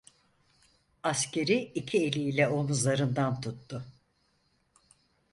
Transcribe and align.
Askeri 1.03 1.71
iki 1.75 1.97
eliyle 1.97 2.47
omuzlarından 2.47 3.41
tuttu. 3.41 3.83